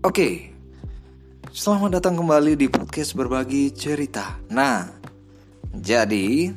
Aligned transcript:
Oke, 0.00 0.48
selamat 1.52 2.00
datang 2.00 2.16
kembali 2.16 2.56
di 2.56 2.72
podcast 2.72 3.12
berbagi 3.12 3.68
cerita. 3.68 4.40
Nah, 4.48 4.88
jadi 5.76 6.48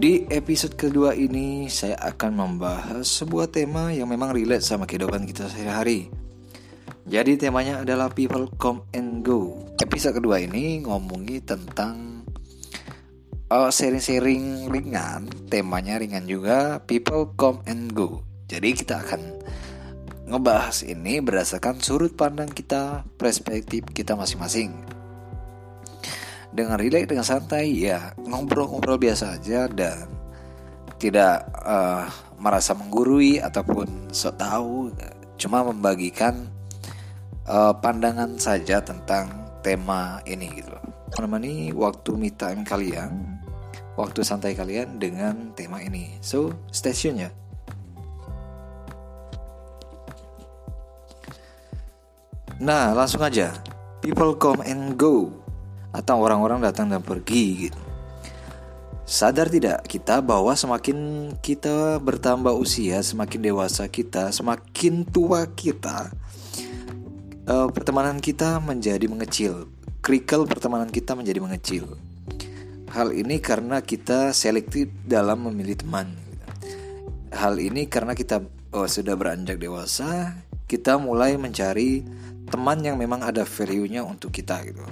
di 0.00 0.12
episode 0.32 0.72
kedua 0.72 1.12
ini 1.12 1.68
saya 1.68 2.00
akan 2.00 2.32
membahas 2.32 3.04
sebuah 3.04 3.52
tema 3.52 3.92
yang 3.92 4.08
memang 4.08 4.32
relate 4.32 4.64
sama 4.64 4.88
kehidupan 4.88 5.28
kita 5.28 5.52
sehari-hari. 5.52 6.08
Jadi 7.04 7.36
temanya 7.36 7.84
adalah 7.84 8.08
people 8.08 8.48
come 8.56 8.88
and 8.96 9.20
go. 9.20 9.60
Episode 9.84 10.16
kedua 10.16 10.40
ini 10.40 10.80
ngomongi 10.80 11.44
tentang 11.44 12.24
uh, 13.52 13.68
sharing-sharing 13.68 14.72
ringan, 14.72 15.28
temanya 15.52 16.00
ringan 16.00 16.24
juga, 16.24 16.80
people 16.88 17.36
come 17.36 17.60
and 17.68 17.92
go. 17.92 18.24
Jadi 18.48 18.72
kita 18.72 19.04
akan 19.04 19.20
ngebahas 20.24 20.84
ini 20.88 21.20
berdasarkan 21.20 21.84
sudut 21.84 22.16
pandang 22.16 22.48
kita, 22.48 23.04
perspektif 23.20 23.84
kita 23.92 24.16
masing-masing. 24.16 24.72
Dengan 26.54 26.78
relate 26.78 27.10
dengan 27.10 27.26
santai 27.26 27.74
ya 27.74 28.14
ngobrol-ngobrol 28.16 28.96
biasa 28.96 29.36
aja 29.36 29.66
dan 29.66 30.06
tidak 31.02 31.44
uh, 31.66 32.06
merasa 32.38 32.72
menggurui 32.72 33.42
ataupun 33.42 34.08
sok 34.14 34.34
tahu, 34.38 34.94
cuma 35.36 35.66
membagikan 35.66 36.48
uh, 37.44 37.74
pandangan 37.76 38.38
saja 38.40 38.80
tentang 38.80 39.28
tema 39.60 40.22
ini 40.24 40.62
gitu. 40.62 40.72
Menemani 41.18 41.74
waktu 41.74 42.10
me 42.16 42.30
time 42.32 42.62
kalian, 42.62 43.42
waktu 43.98 44.24
santai 44.24 44.54
kalian 44.56 44.96
dengan 44.96 45.52
tema 45.58 45.82
ini. 45.82 46.16
So, 46.24 46.54
stay 46.70 46.94
tune 46.94 47.28
ya. 47.28 47.30
Nah, 52.64 52.96
langsung 52.96 53.20
aja. 53.20 53.52
People 54.00 54.40
come 54.40 54.64
and 54.64 54.96
go 54.96 55.28
atau 55.92 56.16
orang-orang 56.24 56.64
datang 56.64 56.88
dan 56.88 57.04
pergi 57.04 57.68
gitu. 57.68 57.80
Sadar 59.04 59.52
tidak 59.52 59.84
kita 59.84 60.24
bahwa 60.24 60.56
semakin 60.56 61.28
kita 61.44 62.00
bertambah 62.00 62.56
usia, 62.56 63.04
semakin 63.04 63.52
dewasa 63.52 63.84
kita, 63.84 64.32
semakin 64.32 65.04
tua 65.04 65.44
kita, 65.52 66.08
uh, 67.44 67.68
pertemanan 67.68 68.16
kita 68.16 68.56
menjadi 68.64 69.12
mengecil. 69.12 69.68
Krikel 70.00 70.48
pertemanan 70.48 70.88
kita 70.88 71.12
menjadi 71.12 71.44
mengecil. 71.44 71.84
Hal 72.88 73.12
ini 73.12 73.44
karena 73.44 73.84
kita 73.84 74.32
selektif 74.32 74.88
dalam 75.04 75.52
memilih 75.52 75.84
teman. 75.84 76.16
Hal 77.28 77.60
ini 77.60 77.84
karena 77.92 78.16
kita 78.16 78.40
oh, 78.72 78.88
sudah 78.88 79.20
beranjak 79.20 79.60
dewasa, 79.60 80.40
kita 80.64 80.96
mulai 80.96 81.36
mencari 81.36 82.24
teman 82.48 82.78
yang 82.84 82.96
memang 83.00 83.24
ada 83.24 83.42
value-nya 83.42 84.04
untuk 84.04 84.32
kita 84.32 84.60
gitu. 84.68 84.84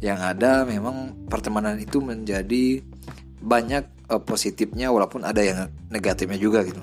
Yang 0.00 0.20
ada 0.36 0.64
memang 0.68 1.28
pertemanan 1.28 1.76
itu 1.80 2.00
menjadi 2.00 2.84
banyak 3.40 3.84
uh, 4.08 4.20
positifnya 4.20 4.88
walaupun 4.88 5.24
ada 5.24 5.40
yang 5.40 5.68
negatifnya 5.92 6.40
juga 6.40 6.64
gitu. 6.64 6.80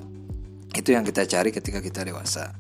Itu 0.72 0.95
yang 0.95 1.03
kita 1.03 1.27
cari 1.27 1.52
ketika 1.52 1.83
kita 1.83 2.08
dewasa. 2.08 2.55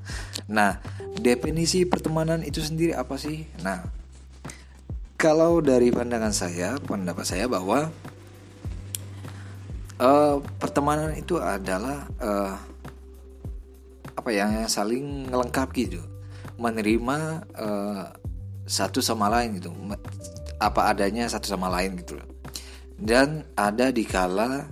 Nah, 0.51 0.83
definisi 1.15 1.87
pertemanan 1.87 2.43
itu 2.43 2.59
sendiri 2.59 2.91
apa 2.91 3.15
sih? 3.15 3.47
Nah, 3.63 3.87
kalau 5.15 5.63
dari 5.63 5.93
pandangan 5.93 6.33
saya, 6.35 6.75
pendapat 6.81 7.23
saya 7.23 7.45
bahwa 7.47 7.87
uh, 10.01 10.35
pertemanan 10.59 11.15
itu 11.15 11.39
adalah 11.39 12.09
uh, 12.19 12.57
apa 14.11 14.29
ya, 14.29 14.49
yang 14.49 14.67
saling 14.67 15.31
melengkapi 15.31 15.87
gitu 15.87 16.03
menerima 16.61 17.17
uh, 17.57 18.05
satu 18.69 19.01
sama 19.01 19.27
lain 19.33 19.57
gitu. 19.57 19.73
Apa 20.61 20.93
adanya 20.93 21.25
satu 21.25 21.49
sama 21.49 21.73
lain 21.73 21.97
gitu 21.97 22.21
dan 23.01 23.41
ada 23.57 23.89
di 23.89 24.05
kala 24.05 24.69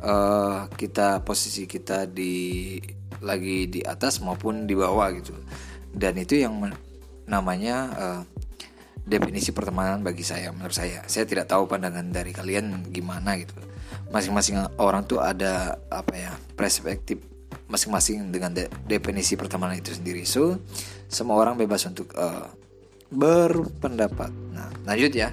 uh, 0.00 0.64
kita 0.72 1.20
posisi 1.20 1.68
kita 1.68 2.08
di 2.08 2.74
lagi 3.20 3.68
di 3.68 3.84
atas 3.84 4.24
maupun 4.24 4.64
di 4.64 4.72
bawah 4.72 5.12
gitu. 5.12 5.36
Dan 5.92 6.16
itu 6.16 6.40
yang 6.40 6.56
namanya 7.28 7.76
uh, 7.92 8.22
definisi 9.04 9.52
pertemanan 9.52 10.00
bagi 10.00 10.24
saya 10.24 10.48
menurut 10.48 10.72
saya. 10.72 11.04
Saya 11.04 11.28
tidak 11.28 11.52
tahu 11.52 11.68
pandangan 11.68 12.08
dari 12.08 12.32
kalian 12.32 12.88
gimana 12.88 13.36
gitu. 13.36 13.52
Masing-masing 14.08 14.80
orang 14.80 15.04
tuh 15.04 15.20
ada 15.20 15.76
apa 15.92 16.16
ya 16.16 16.32
perspektif 16.56 17.20
masing-masing 17.68 18.32
dengan 18.32 18.52
de 18.56 18.66
definisi 18.88 19.36
pertemanan 19.36 19.76
itu 19.76 19.92
sendiri. 19.92 20.24
So, 20.24 20.60
semua 21.08 21.36
orang 21.36 21.60
bebas 21.60 21.84
untuk 21.84 22.12
uh, 22.16 22.48
berpendapat. 23.12 24.32
Nah, 24.52 24.68
lanjut 24.88 25.12
ya. 25.12 25.32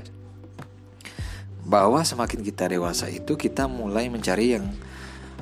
Bahwa 1.65 2.05
semakin 2.05 2.45
kita 2.45 2.69
dewasa 2.69 3.09
itu 3.09 3.33
kita 3.39 3.65
mulai 3.65 4.11
mencari 4.11 4.59
yang 4.59 4.69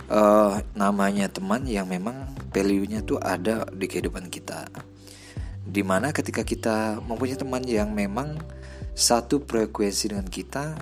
uh, 0.07 0.61
namanya 0.77 1.27
teman 1.27 1.67
yang 1.67 1.89
memang 1.89 2.31
value-nya 2.53 3.03
tuh 3.03 3.19
ada 3.19 3.67
di 3.73 3.89
kehidupan 3.89 4.29
kita. 4.29 4.69
Di 5.63 5.81
mana 5.81 6.13
ketika 6.13 6.45
kita 6.45 7.01
mempunyai 7.03 7.39
teman 7.39 7.63
yang 7.65 7.91
memang 7.91 8.39
satu 8.93 9.41
frekuensi 9.41 10.13
dengan 10.13 10.29
kita 10.29 10.77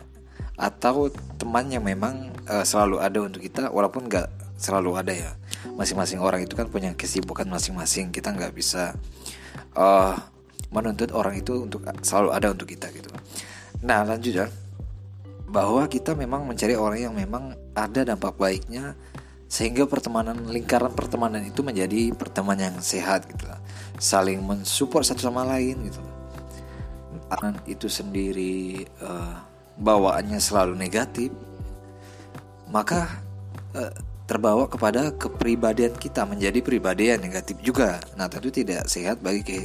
atau 0.60 1.10
teman 1.40 1.72
yang 1.72 1.82
memang 1.82 2.30
uh, 2.46 2.62
selalu 2.68 3.00
ada 3.00 3.20
untuk 3.24 3.42
kita 3.42 3.72
walaupun 3.72 4.06
nggak 4.12 4.30
selalu 4.60 4.92
ada 4.94 5.14
ya 5.16 5.32
masing-masing 5.78 6.20
orang 6.22 6.46
itu 6.46 6.54
kan 6.58 6.68
punya 6.68 6.94
kesibukan 6.94 7.46
masing-masing. 7.48 8.10
Kita 8.10 8.34
nggak 8.34 8.54
bisa 8.54 8.96
uh, 9.76 10.16
menuntut 10.72 11.12
orang 11.12 11.38
itu 11.38 11.68
untuk 11.68 11.84
selalu 12.02 12.30
ada 12.34 12.48
untuk 12.54 12.68
kita 12.70 12.90
gitu. 12.94 13.10
Nah 13.84 14.06
lanjut 14.06 14.34
ya. 14.34 14.48
Bahwa 15.52 15.84
kita 15.92 16.16
memang 16.16 16.48
mencari 16.48 16.80
orang 16.80 17.12
yang 17.12 17.14
memang 17.16 17.56
ada 17.76 18.08
dampak 18.08 18.40
baiknya 18.40 18.96
sehingga 19.52 19.84
pertemanan 19.84 20.48
lingkaran 20.48 20.96
pertemanan 20.96 21.44
itu 21.44 21.60
menjadi 21.60 22.16
pertemanan 22.16 22.76
yang 22.76 22.80
sehat 22.80 23.28
gitu. 23.28 23.46
Saling 24.00 24.40
mensupport 24.40 25.04
satu 25.04 25.28
sama 25.28 25.44
lain 25.44 25.92
gitu. 25.92 26.00
Itu 27.68 27.92
sendiri 27.92 28.88
uh, 29.04 29.44
bawaannya 29.76 30.40
selalu 30.40 30.80
negatif 30.80 31.32
maka 32.72 33.20
uh, 33.76 33.92
terbawa 34.32 34.72
kepada 34.72 35.12
kepribadian 35.12 35.92
kita 35.92 36.24
menjadi 36.24 36.64
pribadi 36.64 37.12
yang 37.12 37.20
negatif 37.20 37.60
juga. 37.60 38.00
Nah, 38.16 38.32
tentu 38.32 38.48
tidak 38.48 38.88
sehat 38.88 39.20
bagi 39.20 39.44
ke 39.44 39.60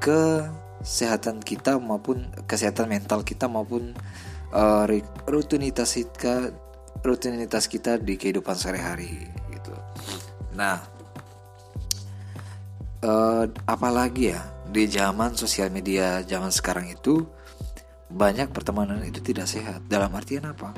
kesehatan 0.00 1.44
kita 1.44 1.76
maupun 1.76 2.24
kesehatan 2.48 2.88
mental 2.88 3.20
kita 3.20 3.52
maupun 3.52 3.92
uh, 4.56 4.88
rutinitas 5.28 5.92
kita 5.92 6.56
rutinitas 7.04 7.68
kita 7.68 8.00
di 8.00 8.16
kehidupan 8.16 8.56
sehari-hari 8.56 9.28
gitu. 9.52 9.76
Nah, 10.56 10.80
uh, 13.04 13.44
apalagi 13.68 14.32
ya 14.32 14.40
di 14.72 14.88
zaman 14.88 15.36
sosial 15.36 15.68
media 15.68 16.24
zaman 16.24 16.48
sekarang 16.48 16.88
itu 16.88 17.28
banyak 18.08 18.48
pertemanan 18.56 19.04
itu 19.04 19.20
tidak 19.20 19.52
sehat. 19.52 19.84
Dalam 19.84 20.08
artian 20.16 20.48
apa? 20.48 20.72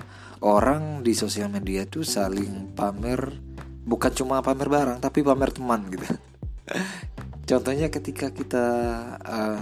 Orang 0.44 1.00
di 1.00 1.16
sosial 1.16 1.49
media 1.49 1.88
itu 1.88 2.05
saling 2.05 2.77
pamer 2.77 3.32
bukan 3.88 4.12
cuma 4.12 4.44
pamer 4.44 4.69
barang 4.69 4.99
tapi 5.00 5.25
pamer 5.25 5.56
teman 5.56 5.88
gitu. 5.88 6.05
Contohnya 7.49 7.88
ketika 7.88 8.28
kita 8.28 8.66
uh, 9.25 9.60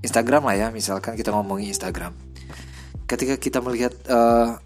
Instagram 0.00 0.48
lah 0.48 0.56
ya, 0.56 0.66
misalkan 0.72 1.12
kita 1.12 1.28
ngomongin 1.28 1.72
Instagram. 1.72 2.16
Ketika 3.04 3.36
kita 3.36 3.60
melihat 3.60 3.92
uh, 4.08 4.56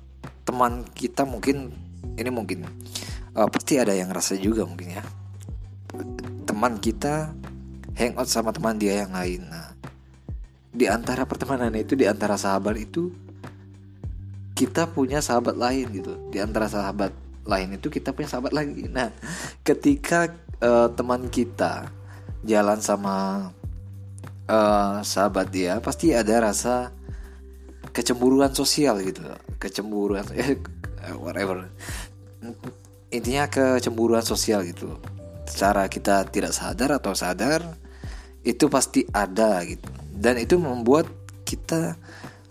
teman 0.47 0.87
kita 0.95 1.27
mungkin 1.27 1.75
ini 2.15 2.31
mungkin 2.31 2.67
uh, 3.35 3.51
pasti 3.51 3.83
ada 3.83 3.95
yang 3.95 4.15
rasa 4.15 4.39
juga 4.39 4.63
mungkin 4.63 4.95
ya. 4.95 5.03
Teman 6.47 6.79
kita 6.79 7.35
hangout 7.99 8.31
sama 8.31 8.51
teman 8.55 8.79
dia 8.79 9.07
yang 9.07 9.15
lain. 9.15 9.47
Nah, 9.47 9.75
di 10.71 10.87
antara 10.87 11.27
pertemanan 11.27 11.75
itu 11.75 11.99
di 11.99 12.07
antara 12.07 12.35
sahabat 12.35 12.79
itu 12.79 13.30
kita 14.61 14.93
punya 14.93 15.25
sahabat 15.25 15.57
lain 15.57 15.89
gitu. 15.89 16.21
Di 16.29 16.45
antara 16.45 16.69
sahabat 16.69 17.17
lain 17.49 17.81
itu 17.81 17.89
kita 17.89 18.13
punya 18.13 18.29
sahabat 18.29 18.53
lagi 18.53 18.85
nah 18.93 19.09
ketika 19.65 20.29
uh, 20.61 20.93
teman 20.93 21.33
kita 21.33 21.89
jalan 22.45 22.79
sama 22.85 23.49
uh, 24.45 25.01
sahabat 25.01 25.49
dia 25.49 25.81
pasti 25.81 26.13
ada 26.13 26.53
rasa 26.53 26.93
kecemburuan 27.97 28.53
sosial 28.53 29.01
gitu. 29.01 29.25
Kecemburuan 29.57 30.29
eh, 30.37 30.61
whatever. 31.17 31.73
Intinya 33.09 33.49
kecemburuan 33.49 34.23
sosial 34.23 34.69
gitu. 34.69 35.01
Secara 35.49 35.89
kita 35.89 36.29
tidak 36.29 36.53
sadar 36.53 37.01
atau 37.01 37.17
sadar 37.17 37.65
itu 38.45 38.69
pasti 38.69 39.09
ada 39.11 39.65
gitu. 39.65 39.89
Dan 40.13 40.37
itu 40.37 40.61
membuat 40.61 41.09
kita 41.49 41.97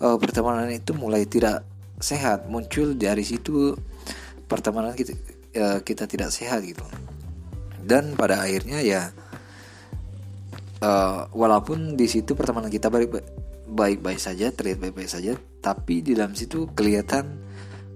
uh, 0.02 0.18
pertemanan 0.18 0.74
itu 0.74 0.92
mulai 0.98 1.24
tidak 1.24 1.69
sehat. 2.00 2.48
Muncul 2.48 2.96
dari 2.96 3.22
situ 3.22 3.76
pertemanan 4.50 4.96
kita 4.98 5.14
uh, 5.60 5.80
kita 5.84 6.08
tidak 6.08 6.34
sehat 6.34 6.66
gitu. 6.66 6.84
Dan 7.80 8.16
pada 8.18 8.44
akhirnya 8.44 8.82
ya 8.82 9.12
uh, 10.84 11.28
walaupun 11.32 11.96
di 11.96 12.08
situ 12.08 12.34
pertemanan 12.36 12.72
kita 12.72 12.88
baik 12.92 13.12
baik-baik 13.70 14.18
saja 14.18 14.50
terlihat 14.50 14.82
baik-baik 14.82 15.12
saja 15.12 15.38
tapi 15.62 16.02
di 16.02 16.18
dalam 16.18 16.34
situ 16.34 16.66
kelihatan 16.74 17.38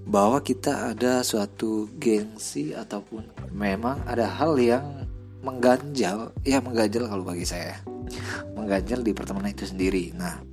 bahwa 0.03 0.43
kita 0.43 0.93
ada 0.93 1.23
suatu 1.23 1.87
gengsi 1.95 2.75
ataupun 2.75 3.49
memang 3.55 4.03
ada 4.03 4.27
hal 4.27 4.59
yang 4.59 5.07
mengganjal 5.43 6.35
ya 6.43 6.59
mengganjal 6.59 7.07
kalau 7.07 7.23
bagi 7.23 7.47
saya. 7.47 7.79
Mengganjal 8.53 8.99
di 9.03 9.11
pertemanan 9.15 9.55
itu 9.55 9.67
sendiri. 9.67 10.11
Nah 10.15 10.43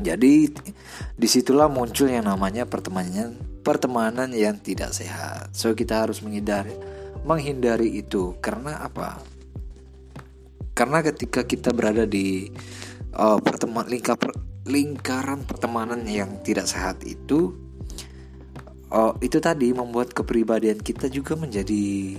jadi 0.00 0.48
di 1.12 1.28
situlah 1.28 1.68
muncul 1.68 2.08
yang 2.08 2.24
namanya 2.24 2.64
pertemanan 2.64 3.36
pertemanan 3.62 4.32
yang 4.32 4.58
tidak 4.58 4.96
sehat. 4.96 5.52
So 5.52 5.76
kita 5.76 6.08
harus 6.08 6.24
menghindari 6.24 6.74
menghindari 7.22 8.00
itu. 8.00 8.34
Karena 8.40 8.82
apa? 8.82 9.20
Karena 10.72 11.04
ketika 11.04 11.44
kita 11.44 11.70
berada 11.70 12.08
di 12.08 12.48
uh, 13.14 13.38
pertemuan 13.38 13.86
lingkar 13.86 14.18
lingkaran 14.64 15.44
pertemanan 15.44 16.06
yang 16.06 16.40
tidak 16.46 16.70
sehat 16.70 17.02
itu 17.02 17.52
uh, 18.94 19.12
itu 19.18 19.42
tadi 19.42 19.74
membuat 19.74 20.14
kepribadian 20.14 20.78
kita 20.78 21.10
juga 21.10 21.34
menjadi 21.34 22.14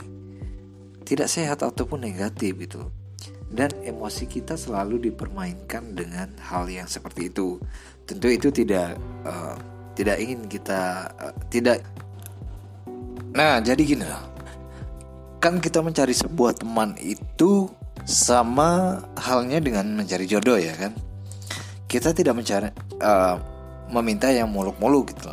tidak 1.08 1.32
sehat 1.32 1.64
ataupun 1.64 2.04
negatif 2.04 2.52
itu 2.60 2.84
dan 3.54 3.70
emosi 3.86 4.26
kita 4.26 4.58
selalu 4.58 5.10
dipermainkan 5.10 5.94
dengan 5.94 6.34
hal 6.42 6.66
yang 6.68 6.90
seperti 6.90 7.30
itu. 7.30 7.62
Tentu 8.04 8.28
itu 8.28 8.50
tidak 8.50 8.98
uh, 9.24 9.56
tidak 9.94 10.18
ingin 10.20 10.50
kita 10.50 11.08
uh, 11.22 11.34
tidak. 11.48 11.86
Nah 13.38 13.62
jadi 13.62 13.82
gini 13.82 14.06
lah. 14.06 14.26
Kan 15.38 15.62
kita 15.62 15.86
mencari 15.86 16.18
sebuah 16.18 16.58
teman 16.58 16.98
itu 16.98 17.70
sama 18.04 19.00
halnya 19.16 19.62
dengan 19.62 19.86
mencari 19.94 20.26
jodoh 20.26 20.58
ya 20.58 20.74
kan? 20.76 20.92
Kita 21.86 22.10
tidak 22.12 22.34
mencari 22.34 22.74
uh, 23.00 23.38
meminta 23.94 24.34
yang 24.34 24.50
muluk-muluk 24.50 25.14
gitu 25.14 25.30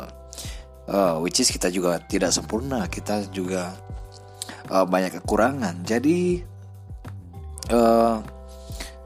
uh, 0.91 1.15
which 1.23 1.39
is 1.39 1.49
kita 1.49 1.71
juga 1.71 2.03
tidak 2.03 2.35
sempurna. 2.35 2.85
Kita 2.91 3.23
juga 3.31 3.71
uh, 4.69 4.85
banyak 4.85 5.23
kekurangan. 5.23 5.87
Jadi 5.87 6.43
uh, 7.71 8.19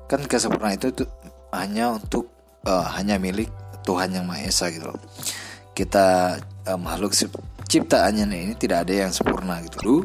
kan 0.09 0.21
kesempurnaan 0.25 0.75
itu 0.75 0.91
tuh 0.91 1.09
hanya 1.53 1.95
untuk 1.95 2.29
uh, 2.67 2.85
hanya 2.97 3.21
milik 3.21 3.49
Tuhan 3.85 4.11
yang 4.11 4.25
Maha 4.25 4.49
Esa 4.49 4.73
gitu 4.73 4.91
loh. 4.91 4.99
Kita 5.77 6.37
uh, 6.67 6.79
makhluk 6.79 7.13
ciptaannya 7.65 8.25
ini 8.27 8.53
tidak 8.57 8.89
ada 8.89 9.07
yang 9.07 9.11
sempurna 9.13 9.61
gitu. 9.63 9.77
Loh 9.85 10.03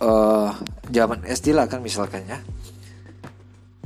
uh, 0.00 0.50
zaman 0.88 1.22
SD 1.28 1.52
lah 1.54 1.68
kan 1.68 1.84
misalkan 1.84 2.26
ya. 2.26 2.40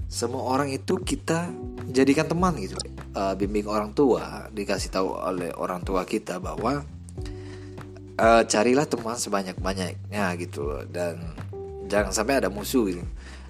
Semua 0.06 0.47
orang 0.47 0.70
itu 0.70 1.03
kita 1.03 1.50
jadikan 1.91 2.31
teman 2.31 2.55
gitu. 2.62 2.79
Uh, 3.15 3.35
bimbing 3.35 3.67
orang 3.67 3.94
tua 3.94 4.47
dikasih 4.50 4.91
tahu 4.91 5.11
oleh 5.11 5.50
orang 5.55 5.82
tua 5.82 6.06
kita 6.06 6.38
bahwa 6.38 6.87
uh, 8.19 8.43
carilah 8.47 8.87
teman 8.87 9.19
sebanyak 9.19 9.59
banyaknya 9.59 10.25
gitu 10.38 10.62
loh. 10.62 10.82
Dan 10.87 11.35
jangan 11.90 12.12
sampai 12.12 12.44
ada 12.44 12.48
musuh 12.50 12.88
gitu. 12.90 13.04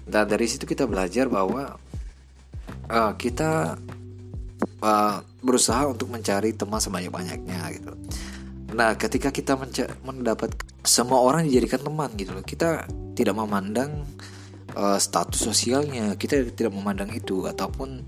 Dan 0.05 0.29
dari 0.29 0.45
situ 0.45 0.69
kita 0.69 0.85
belajar 0.85 1.25
bahwa 1.27 1.75
uh, 2.89 3.13
kita 3.17 3.79
uh, 4.81 5.17
berusaha 5.41 5.85
untuk 5.89 6.09
mencari 6.13 6.53
teman 6.53 6.81
sebanyak 6.81 7.09
banyaknya 7.09 7.59
gitu. 7.73 7.91
Nah 8.73 8.97
ketika 8.97 9.29
kita 9.29 9.57
mendapat 10.03 10.53
semua 10.85 11.21
orang 11.21 11.49
dijadikan 11.49 11.81
teman 11.81 12.13
gitu 12.17 12.33
loh 12.33 12.45
kita 12.45 12.85
tidak 13.17 13.33
memandang 13.33 14.05
uh, 14.77 14.99
status 15.01 15.41
sosialnya 15.41 16.13
kita 16.19 16.45
tidak 16.53 16.73
memandang 16.73 17.09
itu 17.13 17.47
ataupun 17.49 18.05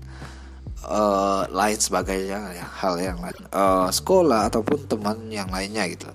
uh, 0.86 1.42
lain 1.50 1.78
sebagainya 1.78 2.40
ya, 2.54 2.66
hal 2.66 2.94
yang 3.00 3.18
lain 3.18 3.38
uh, 3.50 3.90
sekolah 3.90 4.52
ataupun 4.52 4.86
teman 4.86 5.18
yang 5.32 5.50
lainnya 5.50 5.88
gitu 5.90 6.10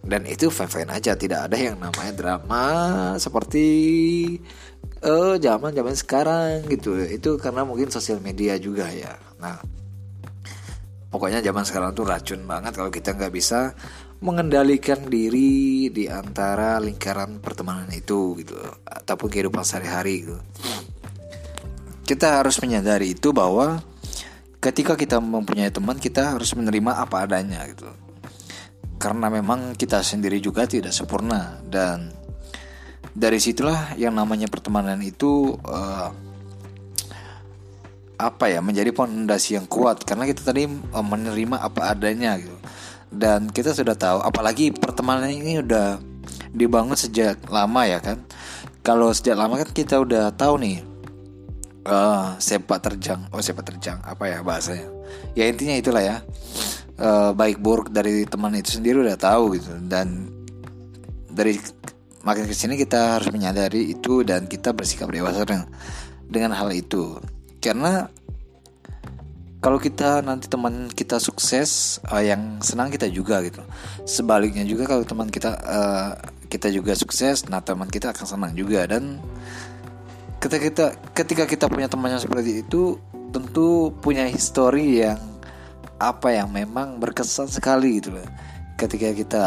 dan 0.00 0.24
itu 0.24 0.48
fine 0.48 0.70
fine 0.72 0.90
aja 0.90 1.12
tidak 1.14 1.50
ada 1.50 1.56
yang 1.56 1.76
namanya 1.76 2.12
drama 2.16 2.64
seperti 3.20 3.66
eh 5.00 5.34
zaman 5.40 5.72
zaman 5.72 5.96
sekarang 5.96 6.64
gitu 6.68 6.96
itu 7.04 7.36
karena 7.36 7.64
mungkin 7.64 7.92
sosial 7.92 8.20
media 8.20 8.56
juga 8.56 8.88
ya 8.88 9.16
nah 9.36 9.60
pokoknya 11.10 11.44
zaman 11.44 11.64
sekarang 11.66 11.90
tuh 11.92 12.06
racun 12.08 12.44
banget 12.46 12.72
kalau 12.72 12.88
kita 12.88 13.12
nggak 13.12 13.34
bisa 13.34 13.76
mengendalikan 14.20 15.08
diri 15.08 15.88
di 15.88 16.04
antara 16.04 16.76
lingkaran 16.76 17.40
pertemanan 17.40 17.88
itu 17.88 18.36
gitu 18.36 18.52
ataupun 18.84 19.32
kehidupan 19.32 19.64
sehari-hari 19.64 20.28
gitu. 20.28 20.36
Kita 22.04 22.42
harus 22.42 22.60
menyadari 22.60 23.16
itu 23.16 23.32
bahwa 23.32 23.80
ketika 24.60 24.92
kita 24.92 25.16
mempunyai 25.24 25.72
teman 25.72 25.96
kita 25.96 26.36
harus 26.36 26.52
menerima 26.52 27.00
apa 27.00 27.24
adanya 27.24 27.64
gitu. 27.72 27.88
Karena 29.00 29.32
memang 29.32 29.72
kita 29.80 30.04
sendiri 30.04 30.44
juga 30.44 30.68
tidak 30.68 30.92
sempurna. 30.92 31.56
Dan 31.64 32.12
dari 33.16 33.40
situlah 33.40 33.96
yang 33.96 34.12
namanya 34.12 34.44
pertemanan 34.52 35.00
itu 35.00 35.56
uh, 35.64 36.12
apa 38.20 38.52
ya 38.52 38.60
menjadi 38.60 38.92
fondasi 38.92 39.56
yang 39.56 39.64
kuat. 39.64 40.04
Karena 40.04 40.28
kita 40.28 40.44
tadi 40.44 40.68
uh, 40.68 41.00
menerima 41.00 41.64
apa 41.64 41.96
adanya 41.96 42.36
gitu. 42.36 42.52
Dan 43.08 43.48
kita 43.48 43.72
sudah 43.72 43.96
tahu 43.96 44.20
apalagi 44.20 44.70
pertemanan 44.70 45.32
ini 45.32 45.64
udah 45.64 45.96
dibangun 46.52 46.94
sejak 46.94 47.40
lama 47.48 47.88
ya 47.88 48.04
kan. 48.04 48.20
Kalau 48.84 49.16
sejak 49.16 49.40
lama 49.40 49.56
kan 49.64 49.72
kita 49.72 49.96
udah 49.96 50.28
tahu 50.36 50.60
nih 50.60 50.84
uh, 51.88 52.36
sepak 52.36 52.80
terjang 52.84 53.28
oh 53.32 53.40
sepak 53.40 53.64
terjang 53.64 53.96
apa 54.04 54.28
ya 54.28 54.44
bahasanya. 54.44 54.92
Ya 55.34 55.48
intinya 55.48 55.74
itulah 55.74 56.04
ya 56.04 56.20
uh, 57.00 57.32
baik 57.32 57.58
buruk 57.58 57.90
dari 57.90 58.28
teman 58.28 58.54
itu 58.54 58.78
sendiri 58.78 59.00
udah 59.00 59.16
tahu 59.16 59.56
gitu. 59.56 59.72
Dan 59.88 60.28
dari 61.32 61.56
makin 62.22 62.44
ke 62.44 62.54
sini 62.54 62.76
kita 62.76 63.18
harus 63.18 63.32
menyadari 63.32 63.90
itu 63.90 64.20
dan 64.22 64.44
kita 64.44 64.76
bersikap 64.76 65.08
dewasa 65.08 65.42
dengan, 65.48 65.66
dengan 66.28 66.52
hal 66.52 66.70
itu. 66.76 67.16
Karena 67.58 68.08
kalau 69.60 69.76
kita 69.76 70.24
nanti 70.24 70.48
teman 70.48 70.88
kita 70.88 71.20
sukses 71.20 72.00
uh, 72.08 72.24
yang 72.24 72.60
senang 72.64 72.88
kita 72.88 73.08
juga 73.12 73.44
gitu. 73.44 73.60
Sebaliknya 74.08 74.64
juga 74.64 74.88
kalau 74.88 75.04
teman 75.04 75.28
kita 75.28 75.50
uh, 75.60 76.12
kita 76.48 76.72
juga 76.72 76.96
sukses 76.96 77.46
nah 77.46 77.60
teman 77.60 77.88
kita 77.88 78.12
akan 78.12 78.24
senang 78.24 78.52
juga. 78.56 78.88
Dan 78.88 79.20
ketika 80.40 80.60
kita 80.64 80.86
ketika 81.12 81.44
kita 81.44 81.64
punya 81.68 81.92
teman 81.92 82.16
yang 82.16 82.22
seperti 82.24 82.64
itu 82.64 82.96
tentu 83.30 83.92
punya 84.00 84.26
histori 84.26 85.04
yang 85.04 85.20
apa 86.00 86.32
yang 86.32 86.48
memang 86.48 86.96
berkesan 86.96 87.46
sekali 87.46 88.00
gitu 88.00 88.16
loh 88.16 88.24
ketika 88.80 89.12
kita 89.12 89.44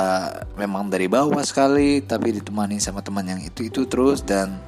memang 0.53 0.93
dari 0.93 1.09
bawah 1.09 1.41
sekali 1.41 2.05
tapi 2.05 2.37
ditemani 2.37 2.77
sama 2.77 3.01
teman 3.01 3.25
yang 3.25 3.41
itu 3.41 3.65
itu 3.65 3.89
terus 3.89 4.21
dan 4.21 4.61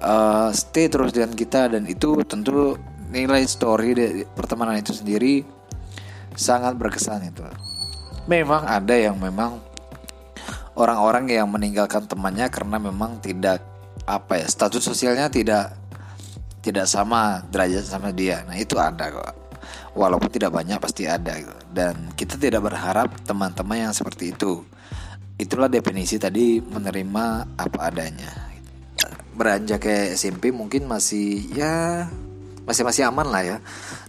uh, 0.00 0.48
stay 0.56 0.88
terus 0.88 1.12
dengan 1.12 1.36
kita 1.36 1.76
dan 1.76 1.84
itu 1.84 2.16
tentu 2.24 2.80
nilai 3.12 3.44
story 3.44 3.92
dari 3.92 4.24
pertemanan 4.24 4.80
itu 4.80 4.96
sendiri 4.96 5.44
sangat 6.36 6.76
berkesan 6.76 7.28
itu. 7.28 7.44
Memang 8.28 8.68
ada 8.68 8.92
yang 8.92 9.16
memang 9.16 9.60
orang-orang 10.76 11.28
yang 11.32 11.48
meninggalkan 11.48 12.04
temannya 12.04 12.46
karena 12.52 12.76
memang 12.76 13.18
tidak 13.24 13.64
apa 14.08 14.40
ya 14.40 14.46
status 14.48 14.84
sosialnya 14.84 15.28
tidak 15.28 15.76
tidak 16.60 16.84
sama 16.84 17.42
derajat 17.48 17.84
sama 17.84 18.12
dia. 18.12 18.44
Nah 18.44 18.56
itu 18.56 18.76
ada 18.76 19.08
kok. 19.08 19.47
Walaupun 19.96 20.30
tidak 20.30 20.54
banyak 20.54 20.78
pasti 20.78 21.08
ada. 21.08 21.38
Dan 21.68 22.12
kita 22.14 22.38
tidak 22.38 22.68
berharap 22.68 23.12
teman-teman 23.24 23.90
yang 23.90 23.94
seperti 23.94 24.32
itu. 24.36 24.62
Itulah 25.38 25.70
definisi 25.70 26.18
tadi 26.18 26.58
menerima 26.58 27.54
apa 27.54 27.78
adanya. 27.86 28.50
Beranjak 29.38 29.86
ke 29.86 29.94
SMP 30.18 30.50
mungkin 30.50 30.90
masih 30.90 31.46
ya 31.54 32.10
masih 32.66 32.84
masih 32.84 33.02
aman 33.08 33.30
lah 33.30 33.42
ya. 33.46 33.56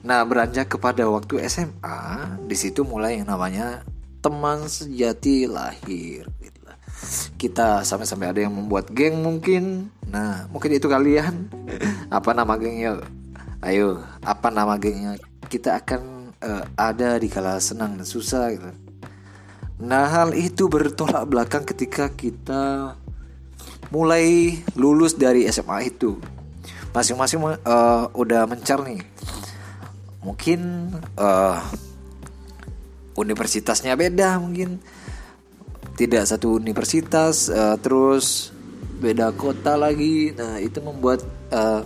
Nah 0.03 0.25
beranjak 0.25 0.67
kepada 0.67 1.05
waktu 1.07 1.45
SMA, 1.47 1.99
di 2.43 2.57
situ 2.59 2.83
mulai 2.83 3.21
yang 3.21 3.31
namanya 3.31 3.85
teman 4.19 4.67
sejati 4.67 5.47
lahir. 5.47 6.27
Kita 7.39 7.87
sampai-sampai 7.87 8.35
ada 8.35 8.41
yang 8.43 8.51
membuat 8.51 8.91
geng 8.91 9.23
mungkin. 9.23 9.93
Nah 10.11 10.49
mungkin 10.51 10.75
itu 10.75 10.91
kalian. 10.91 11.47
apa 12.17 12.35
nama 12.35 12.59
gengnya? 12.59 12.99
Ayo, 13.59 13.99
apa 14.23 14.47
nama 14.47 14.79
gengnya? 14.79 15.19
Kita 15.51 15.75
akan 15.83 16.31
uh, 16.39 16.63
ada 16.79 17.19
di 17.19 17.27
kala 17.27 17.59
senang 17.59 17.99
dan 17.99 18.07
susah 18.07 18.55
gitu. 18.55 18.71
Nah 19.83 20.07
hal 20.07 20.31
itu 20.31 20.71
bertolak 20.71 21.27
belakang 21.27 21.67
ketika 21.67 22.07
kita 22.07 22.95
mulai 23.91 24.55
lulus 24.79 25.17
dari 25.19 25.43
SMA 25.51 25.91
itu 25.91 26.15
masing-masing 26.95 27.41
uh, 27.43 28.09
udah 28.13 28.47
mencar 28.49 28.81
nih 28.81 29.01
mungkin 30.21 30.91
uh, 31.17 31.57
universitasnya 33.17 33.93
beda 33.93 34.37
mungkin 34.41 34.77
tidak 35.97 36.27
satu 36.27 36.57
universitas 36.57 37.49
uh, 37.49 37.77
terus 37.81 38.53
beda 38.99 39.31
kota 39.33 39.79
lagi 39.79 40.33
nah 40.33 40.57
itu 40.59 40.81
membuat 40.81 41.23
uh, 41.53 41.81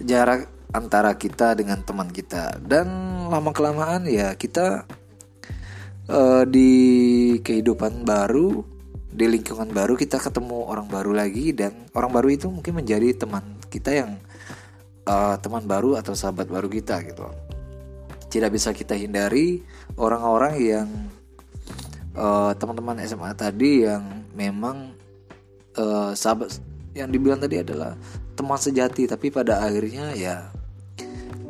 jarak 0.00 0.55
antara 0.72 1.14
kita 1.14 1.54
dengan 1.54 1.82
teman 1.82 2.10
kita. 2.10 2.58
Dan 2.62 2.88
lama 3.30 3.50
kelamaan 3.54 4.06
ya 4.06 4.34
kita 4.34 4.86
uh, 6.10 6.42
di 6.46 6.72
kehidupan 7.42 8.06
baru 8.06 8.62
di 9.16 9.24
lingkungan 9.32 9.72
baru 9.72 9.96
kita 9.96 10.20
ketemu 10.20 10.66
orang 10.66 10.86
baru 10.90 11.12
lagi. 11.14 11.54
Dan 11.54 11.90
orang 11.94 12.10
baru 12.10 12.28
itu 12.32 12.46
mungkin 12.50 12.82
menjadi 12.82 13.26
teman 13.26 13.60
kita 13.70 13.90
yang 13.92 14.10
uh, 15.06 15.36
teman 15.38 15.64
baru 15.64 15.96
atau 15.98 16.12
sahabat 16.12 16.50
baru 16.50 16.66
kita 16.66 17.02
gitu. 17.06 17.26
Tidak 18.26 18.50
bisa 18.50 18.74
kita 18.74 18.98
hindari 18.98 19.62
orang-orang 19.96 20.54
yang 20.60 20.88
uh, 22.18 22.52
teman-teman 22.58 23.00
SMA 23.06 23.32
tadi 23.38 23.86
yang 23.86 24.02
memang 24.34 24.92
uh, 25.78 26.12
sahabat 26.12 26.52
yang 26.96 27.12
dibilang 27.12 27.40
tadi 27.40 27.60
adalah 27.60 27.94
teman 28.34 28.58
sejati. 28.58 29.06
Tapi 29.08 29.30
pada 29.30 29.62
akhirnya 29.64 30.12
ya 30.16 30.50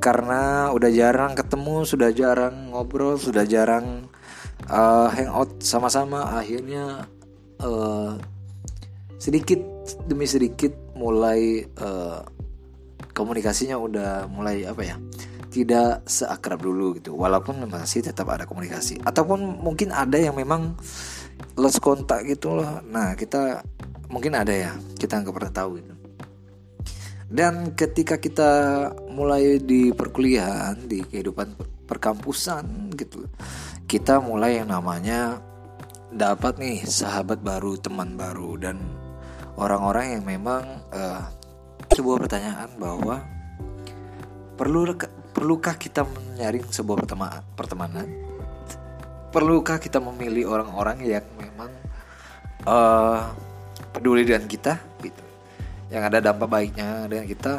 karena 0.07 0.71
udah 0.71 0.87
jarang 0.95 1.35
ketemu 1.35 1.83
sudah 1.83 2.15
jarang 2.15 2.71
ngobrol 2.71 3.19
sudah 3.19 3.43
jarang 3.43 4.07
uh, 4.71 5.11
hangout 5.11 5.59
sama-sama. 5.59 6.31
Akhirnya 6.39 7.11
uh, 7.59 8.15
sedikit 9.19 9.59
demi 10.07 10.31
sedikit 10.31 10.71
mulai 10.95 11.67
uh, 11.83 12.23
komunikasinya 13.19 13.75
udah 13.75 14.31
mulai 14.31 14.63
apa 14.63 14.83
ya 14.87 14.95
tidak 15.51 16.07
seakrab 16.07 16.63
dulu 16.63 17.03
gitu. 17.03 17.19
Walaupun 17.19 17.67
masih 17.67 18.07
tetap 18.07 18.31
ada 18.31 18.47
komunikasi. 18.47 19.03
Ataupun 19.03 19.59
mungkin 19.59 19.91
ada 19.91 20.23
yang 20.23 20.39
memang 20.39 20.79
lost 21.59 21.83
kontak 21.83 22.23
gitu 22.31 22.55
loh. 22.55 22.79
Nah 22.87 23.19
kita 23.19 23.59
mungkin 24.07 24.39
ada 24.39 24.55
ya 24.55 24.71
kita 25.03 25.19
nggak 25.19 25.35
pernah 25.35 25.51
tahu 25.51 25.83
gitu 25.83 25.96
dan 27.27 27.75
ketika 27.75 28.17
kita 28.23 28.51
mulai 29.11 29.59
di 29.59 29.91
perkuliahan 29.91 30.87
di 30.87 31.03
kehidupan 31.03 31.59
perkampusan 31.87 32.95
gitu 32.95 33.27
kita 33.87 34.19
mulai 34.23 34.63
yang 34.63 34.71
namanya 34.71 35.43
dapat 36.11 36.59
nih 36.59 36.87
sahabat 36.87 37.43
baru 37.43 37.79
teman 37.79 38.15
baru 38.15 38.57
dan 38.59 38.79
orang-orang 39.59 40.21
yang 40.21 40.25
memang 40.25 40.65
uh, 40.95 41.23
sebuah 41.93 42.27
pertanyaan 42.27 42.71
bahwa 42.79 43.25
perlu 44.57 44.97
perlukah 45.37 45.77
kita 45.77 46.09
menyaring 46.09 46.65
sebuah 46.73 47.05
pertemanan? 47.53 48.09
Perlukah 49.29 49.77
kita 49.77 50.01
memilih 50.01 50.49
orang-orang 50.49 51.05
yang 51.05 51.27
memang 51.37 51.69
uh, 52.65 53.37
peduli 53.93 54.25
dengan 54.25 54.49
kita? 54.49 54.81
Yang 55.93 56.03
ada 56.13 56.19
dampak 56.31 56.49
baiknya 56.51 57.07
dengan 57.07 57.27
kita? 57.27 57.55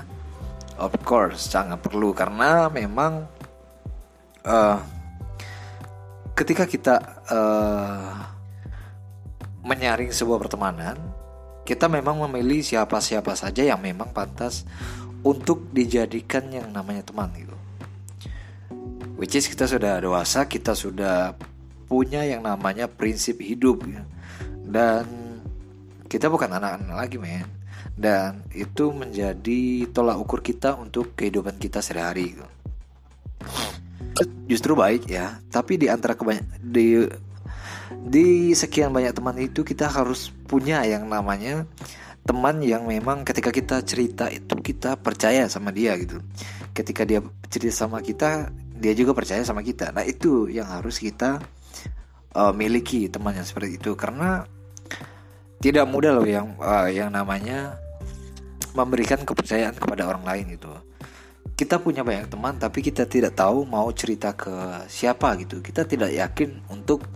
Of 0.77 0.93
course, 1.01 1.41
sangat 1.49 1.81
perlu 1.81 2.13
karena 2.13 2.69
memang 2.69 3.25
uh, 4.45 4.77
ketika 6.37 6.69
kita 6.69 6.95
uh, 7.33 8.13
menyaring 9.65 10.13
sebuah 10.13 10.37
pertemanan, 10.37 11.01
kita 11.65 11.89
memang 11.89 12.21
memilih 12.29 12.61
siapa-siapa 12.61 13.33
saja 13.33 13.65
yang 13.65 13.81
memang 13.81 14.13
pantas 14.13 14.69
untuk 15.25 15.73
dijadikan 15.73 16.45
yang 16.53 16.69
namanya 16.69 17.01
teman 17.03 17.33
gitu 17.33 17.57
which 19.17 19.33
is 19.33 19.49
kita 19.49 19.65
sudah 19.65 19.97
dewasa 19.97 20.45
kita 20.45 20.77
sudah 20.77 21.33
punya 21.89 22.21
yang 22.23 22.45
namanya 22.45 22.85
prinsip 22.85 23.41
hidup 23.41 23.81
ya. 23.89 24.05
dan 24.63 25.05
kita 26.05 26.29
bukan 26.29 26.53
anak-anak 26.53 26.95
lagi 26.95 27.17
men 27.17 27.49
dan 27.95 28.43
itu 28.51 28.91
menjadi 28.91 29.87
tolak 29.93 30.19
ukur 30.19 30.43
kita 30.43 30.75
untuk 30.75 31.15
kehidupan 31.15 31.55
kita 31.61 31.79
sehari-hari. 31.79 32.35
Justru 34.49 34.73
baik 34.73 35.07
ya 35.07 35.37
tapi 35.53 35.77
di 35.77 35.87
antara 35.87 36.17
kebanyak 36.17 36.45
di 36.59 37.05
di 38.07 38.51
sekian 38.51 38.91
banyak 38.91 39.15
teman 39.15 39.37
itu 39.39 39.63
kita 39.63 39.87
harus 39.87 40.33
punya 40.49 40.83
yang 40.83 41.07
namanya 41.07 41.63
teman 42.27 42.59
yang 42.59 42.83
memang 42.83 43.23
ketika 43.23 43.55
kita 43.55 43.79
cerita 43.87 44.27
itu 44.27 44.59
kita 44.59 44.99
percaya 44.99 45.47
sama 45.47 45.71
dia 45.71 45.95
gitu. 45.95 46.19
Ketika 46.75 47.07
dia 47.07 47.23
cerita 47.47 47.87
sama 47.87 48.03
kita 48.03 48.51
dia 48.77 48.93
juga 48.93 49.15
percaya 49.15 49.41
sama 49.41 49.65
kita. 49.65 49.95
Nah 49.95 50.05
itu 50.05 50.51
yang 50.51 50.67
harus 50.67 50.99
kita 50.99 51.41
uh, 52.37 52.53
miliki 52.53 53.09
teman 53.09 53.33
yang 53.33 53.47
seperti 53.47 53.81
itu. 53.81 53.95
Karena 53.97 54.45
tidak 55.57 55.85
mudah 55.89 56.11
loh 56.17 56.27
yang 56.27 56.53
uh, 56.61 56.89
yang 56.89 57.09
namanya 57.09 57.81
memberikan 58.77 59.21
kepercayaan 59.25 59.73
kepada 59.73 60.05
orang 60.05 60.21
lain 60.21 60.53
itu 60.53 60.69
kita 61.57 61.81
punya 61.81 62.05
banyak 62.05 62.29
teman 62.29 62.53
tapi 62.61 62.85
kita 62.85 63.09
tidak 63.09 63.33
tahu 63.33 63.65
mau 63.65 63.89
cerita 63.89 64.37
ke 64.37 64.85
siapa 64.85 65.33
gitu. 65.41 65.57
Kita 65.65 65.89
tidak 65.89 66.13
yakin 66.13 66.69
untuk 66.69 67.09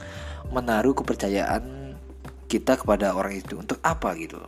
menaruh 0.50 0.98
kepercayaan 0.98 1.94
kita 2.50 2.82
kepada 2.82 3.14
orang 3.14 3.38
itu 3.38 3.62
untuk 3.62 3.78
apa 3.86 4.18
gitu. 4.18 4.42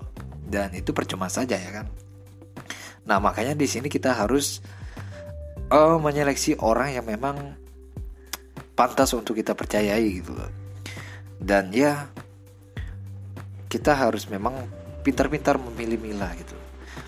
Dan 0.50 0.74
itu 0.74 0.98
percuma 0.98 1.30
saja 1.30 1.62
ya 1.62 1.70
kan? 1.70 1.86
Nah 3.06 3.22
makanya 3.22 3.54
di 3.54 3.70
sini 3.70 3.86
kita 3.86 4.18
harus 4.18 4.66
uh, 5.70 6.02
menyeleksi 6.02 6.58
orang 6.58 6.98
yang 6.98 7.06
memang 7.06 7.54
pantas 8.74 9.14
untuk 9.14 9.38
kita 9.38 9.54
percayai 9.54 10.10
gitu 10.10 10.34
loh. 10.34 10.50
Dan 11.38 11.70
ya 11.70 12.10
kita 13.74 13.98
harus 13.98 14.30
memang 14.30 14.54
pintar-pintar 15.02 15.58
memilih-milah 15.58 16.38
gitu. 16.38 16.54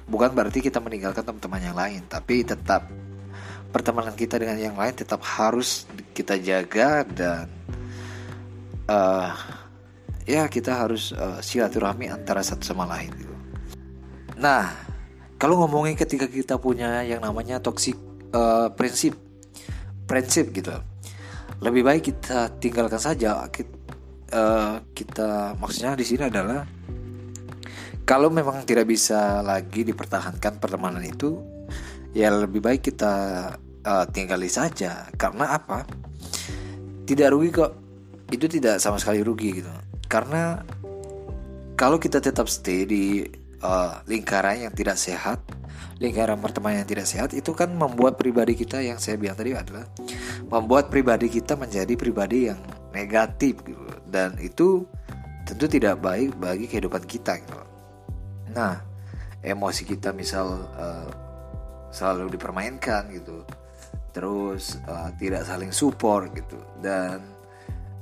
Bukan 0.10 0.34
berarti 0.34 0.66
kita 0.66 0.82
meninggalkan 0.82 1.22
teman-teman 1.22 1.62
yang 1.62 1.78
lain, 1.78 2.02
tapi 2.10 2.42
tetap 2.42 2.90
pertemanan 3.70 4.18
kita 4.18 4.42
dengan 4.42 4.58
yang 4.58 4.74
lain 4.74 4.98
tetap 4.98 5.22
harus 5.22 5.86
kita 6.16 6.42
jaga 6.42 7.06
dan 7.06 7.46
uh, 8.90 9.36
ya 10.26 10.50
kita 10.50 10.74
harus 10.74 11.14
uh, 11.14 11.38
silaturahmi 11.38 12.10
antara 12.10 12.42
satu 12.42 12.66
sama 12.66 12.90
lain 12.90 13.14
gitu. 13.14 13.36
Nah, 14.42 14.74
kalau 15.36 15.62
ngomongin 15.62 15.94
ketika 15.94 16.26
kita 16.26 16.58
punya 16.58 17.06
yang 17.06 17.22
namanya 17.22 17.62
toxic 17.62 18.00
uh, 18.34 18.72
prinsip 18.74 19.14
prinsip 20.08 20.54
gitu 20.54 20.72
lebih 21.60 21.82
baik 21.88 22.04
kita 22.14 22.52
tinggalkan 22.60 23.00
saja 23.00 23.44
eh, 24.32 24.76
kita 24.94 25.60
maksudnya 25.60 25.98
di 25.98 26.06
sini 26.06 26.24
adalah 26.26 26.66
kalau 28.06 28.30
memang 28.30 28.62
tidak 28.70 28.86
bisa 28.86 29.42
lagi 29.42 29.82
dipertahankan 29.82 30.62
pertemanan 30.62 31.02
itu 31.02 31.42
ya 32.14 32.30
lebih 32.30 32.62
baik 32.62 32.94
kita 32.94 33.14
uh, 33.82 34.06
tinggali 34.14 34.46
saja. 34.46 35.10
Karena 35.18 35.58
apa? 35.58 35.90
Tidak 37.06 37.28
rugi 37.34 37.50
kok. 37.50 37.72
Itu 38.30 38.46
tidak 38.46 38.78
sama 38.78 39.02
sekali 39.02 39.26
rugi 39.26 39.62
gitu. 39.62 39.74
Karena 40.06 40.62
kalau 41.74 41.98
kita 41.98 42.22
tetap 42.22 42.46
stay 42.46 42.86
di 42.86 43.26
uh, 43.66 44.02
lingkaran 44.06 44.70
yang 44.70 44.74
tidak 44.78 45.02
sehat 45.02 45.42
lingkaran 45.96 46.36
pertemanan 46.44 46.84
yang 46.84 46.90
tidak 46.92 47.08
sehat 47.08 47.32
itu 47.32 47.56
kan 47.56 47.72
membuat 47.72 48.20
pribadi 48.20 48.52
kita 48.52 48.84
yang 48.84 49.00
saya 49.00 49.16
bilang 49.16 49.40
tadi 49.40 49.56
adalah 49.56 49.88
membuat 50.52 50.92
pribadi 50.92 51.32
kita 51.32 51.56
menjadi 51.56 51.96
pribadi 51.96 52.52
yang 52.52 52.60
negatif 52.92 53.64
dan 54.16 54.40
itu 54.40 54.88
tentu 55.44 55.68
tidak 55.68 56.00
baik 56.00 56.40
bagi 56.40 56.72
kehidupan 56.72 57.04
kita 57.04 57.36
gitu. 57.44 57.60
Nah, 58.56 58.80
emosi 59.44 59.84
kita 59.84 60.16
misal 60.16 60.72
uh, 60.80 61.12
selalu 61.92 62.40
dipermainkan 62.40 63.12
gitu. 63.12 63.44
Terus 64.16 64.80
uh, 64.88 65.12
tidak 65.20 65.44
saling 65.44 65.76
support 65.76 66.32
gitu. 66.32 66.56
Dan 66.80 67.20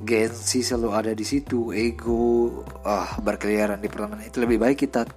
gengsi 0.05 0.61
selalu 0.61 0.89
ada 0.93 1.11
di 1.17 1.25
situ, 1.25 1.73
ego 1.73 2.61
uh, 2.85 3.09
berkeliaran 3.17 3.81
di 3.81 3.89
pertemanan. 3.89 4.29
Itu 4.29 4.45
lebih 4.45 4.61
baik 4.61 4.85
kita 4.85 5.09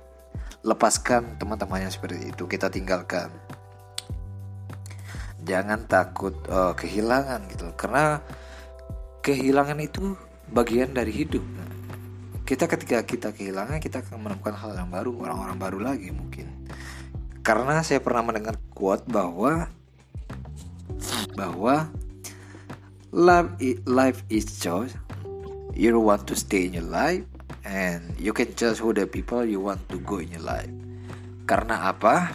lepaskan 0.65 1.37
teman-teman 1.37 1.85
yang 1.85 1.93
seperti 1.93 2.33
itu. 2.33 2.49
Kita 2.49 2.73
tinggalkan. 2.73 3.29
Jangan 5.47 5.85
takut 5.87 6.35
uh, 6.49 6.73
kehilangan 6.73 7.45
gitu. 7.53 7.71
Karena 7.77 8.19
kehilangan 9.23 9.79
itu 9.79 10.26
bagian 10.51 10.95
dari 10.95 11.11
hidup. 11.11 11.43
Kita 12.47 12.71
ketika 12.71 13.03
kita 13.03 13.29
kehilangan 13.35 13.83
kita 13.83 14.07
akan 14.07 14.23
menemukan 14.23 14.55
hal 14.55 14.79
yang 14.79 14.91
baru 14.91 15.11
orang-orang 15.19 15.59
baru 15.59 15.79
lagi 15.83 16.15
mungkin. 16.15 16.47
Karena 17.43 17.83
saya 17.83 17.99
pernah 18.03 18.27
mendengar 18.27 18.59
quote 18.75 19.07
bahwa 19.07 19.71
bahwa 21.35 21.91
love 23.11 23.55
life 23.87 24.23
is 24.31 24.47
choice. 24.63 24.95
You 25.77 25.99
want 26.01 26.25
to 26.33 26.35
stay 26.39 26.65
in 26.65 26.79
your 26.79 26.89
life 26.89 27.27
and 27.67 28.15
you 28.17 28.33
can 28.33 28.55
choose 28.57 28.81
who 28.81 28.97
the 28.97 29.05
people 29.05 29.45
you 29.45 29.61
want 29.61 29.83
to 29.93 30.01
go 30.01 30.23
in 30.23 30.33
your 30.33 30.47
life. 30.47 30.71
Karena 31.45 31.91
apa? 31.91 32.33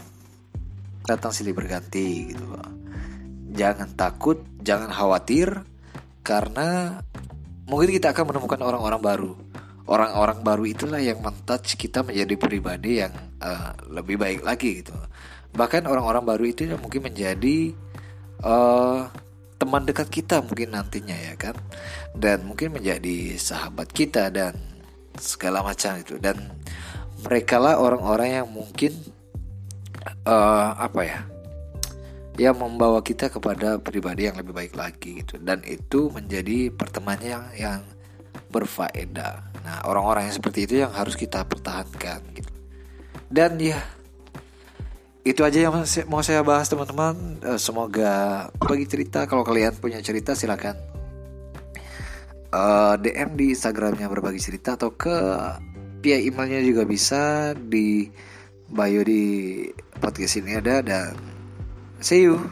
Datang 1.07 1.33
silih 1.33 1.55
berganti 1.55 2.35
gitu. 2.35 2.45
Jangan 3.51 3.95
takut 3.97 4.43
jangan 4.61 4.93
khawatir 4.93 5.65
karena 6.21 7.01
mungkin 7.71 7.95
kita 7.95 8.11
akan 8.11 8.35
menemukan 8.35 8.59
orang-orang 8.59 8.99
baru. 8.99 9.31
Orang-orang 9.87 10.43
baru 10.43 10.63
itulah 10.67 10.99
yang 10.99 11.23
mentouch 11.23 11.79
kita 11.79 12.03
menjadi 12.03 12.35
pribadi 12.35 12.99
yang 12.99 13.15
uh, 13.39 13.71
lebih 13.87 14.19
baik 14.19 14.43
lagi 14.43 14.83
gitu. 14.83 14.91
Bahkan 15.55 15.87
orang-orang 15.87 16.27
baru 16.27 16.43
itu 16.51 16.67
yang 16.67 16.83
mungkin 16.83 17.07
menjadi 17.07 17.71
uh, 18.43 19.07
teman 19.55 19.87
dekat 19.87 20.11
kita 20.11 20.43
mungkin 20.43 20.75
nantinya 20.75 21.15
ya 21.15 21.39
kan. 21.39 21.55
Dan 22.11 22.43
mungkin 22.43 22.75
menjadi 22.75 23.39
sahabat 23.39 23.87
kita 23.95 24.27
dan 24.35 24.59
segala 25.15 25.63
macam 25.63 25.95
itu. 25.95 26.19
Dan 26.19 26.35
mereka 27.23 27.55
lah 27.55 27.79
orang-orang 27.79 28.43
yang 28.43 28.47
mungkin 28.51 28.91
uh, 30.27 30.75
apa 30.75 31.01
ya 31.07 31.30
yang 32.39 32.55
membawa 32.55 33.03
kita 33.03 33.27
kepada 33.27 33.75
pribadi 33.81 34.31
yang 34.31 34.39
lebih 34.39 34.55
baik 34.55 34.73
lagi 34.75 35.23
gitu. 35.23 35.35
Dan 35.41 35.63
itu 35.67 36.07
menjadi 36.11 36.71
pertemanan 36.71 37.23
yang 37.23 37.45
yang 37.55 37.81
berfaedah. 38.51 39.63
Nah 39.63 39.77
orang-orang 39.87 40.31
yang 40.31 40.35
seperti 40.35 40.67
itu 40.67 40.73
yang 40.83 40.91
harus 40.95 41.19
kita 41.19 41.43
pertahankan 41.43 42.23
gitu. 42.35 42.51
Dan 43.31 43.59
ya 43.59 43.79
itu 45.21 45.45
aja 45.45 45.69
yang 45.69 45.73
mau 46.09 46.23
saya 46.23 46.41
bahas 46.41 46.71
teman-teman. 46.71 47.39
Uh, 47.43 47.59
semoga 47.59 48.47
bagi 48.59 48.87
cerita 48.87 49.27
kalau 49.27 49.43
kalian 49.43 49.75
punya 49.77 49.99
cerita 49.99 50.33
silakan 50.35 50.75
eh, 52.51 52.93
DM 52.99 53.39
di 53.39 53.55
Instagramnya 53.55 54.11
berbagi 54.11 54.41
cerita 54.43 54.75
atau 54.75 54.91
ke 54.91 55.15
via 56.01 56.17
emailnya 56.17 56.59
juga 56.65 56.83
bisa 56.83 57.53
di 57.55 58.09
bio 58.71 59.01
di 59.03 59.67
podcast 59.99 60.41
ini 60.41 60.57
ada 60.57 60.81
dan 60.81 61.13
see 62.01 62.21
you 62.21 62.51